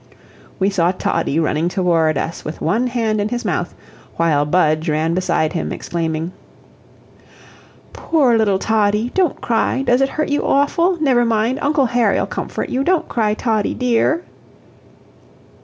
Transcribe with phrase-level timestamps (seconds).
[0.57, 3.75] We saw Toddie running towards us with one hand in his mouth,
[4.15, 6.31] while Budge ran beside him, exclaiming:
[7.93, 9.11] "POOR little Toddie!
[9.13, 9.83] Don't cry!
[9.83, 10.99] DOES it hurt you awful?
[10.99, 12.83] Never mind Uncle Harry'll comfort you.
[12.83, 14.21] Don't cry, Toddie DE ar!"